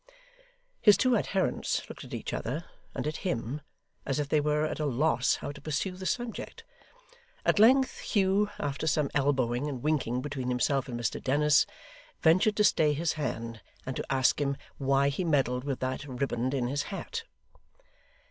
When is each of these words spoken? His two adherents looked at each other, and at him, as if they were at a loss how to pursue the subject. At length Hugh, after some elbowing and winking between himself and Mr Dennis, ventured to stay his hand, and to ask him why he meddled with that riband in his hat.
His 0.81 0.97
two 0.97 1.15
adherents 1.15 1.87
looked 1.87 2.03
at 2.03 2.13
each 2.15 2.33
other, 2.33 2.65
and 2.95 3.05
at 3.05 3.17
him, 3.17 3.61
as 4.03 4.17
if 4.17 4.29
they 4.29 4.41
were 4.41 4.65
at 4.65 4.79
a 4.79 4.85
loss 4.87 5.35
how 5.35 5.51
to 5.51 5.61
pursue 5.61 5.91
the 5.91 6.07
subject. 6.07 6.63
At 7.45 7.59
length 7.59 7.99
Hugh, 7.99 8.49
after 8.57 8.87
some 8.87 9.11
elbowing 9.13 9.69
and 9.69 9.83
winking 9.83 10.23
between 10.23 10.47
himself 10.49 10.87
and 10.87 10.99
Mr 10.99 11.21
Dennis, 11.23 11.67
ventured 12.19 12.55
to 12.55 12.63
stay 12.63 12.93
his 12.93 13.13
hand, 13.13 13.61
and 13.85 13.95
to 13.95 14.05
ask 14.11 14.41
him 14.41 14.57
why 14.79 15.09
he 15.09 15.23
meddled 15.23 15.65
with 15.65 15.81
that 15.81 16.03
riband 16.07 16.55
in 16.55 16.65
his 16.65 16.81
hat. 16.89 17.25